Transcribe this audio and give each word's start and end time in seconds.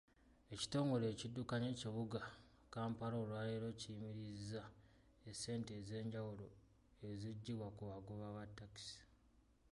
Ekitongole 0.53 1.05
ekiddukanya 1.13 1.67
ekibuga 1.73 2.19
Kampala 2.73 3.15
olwaleero 3.23 3.67
kiyimirizza 3.79 4.63
essente 5.29 5.71
ez'enjawulo 5.81 6.47
eziggibwa 7.09 7.67
ku 7.75 7.83
bagoba 7.91 8.27
ba 8.35 8.43
takisi. 8.57 8.99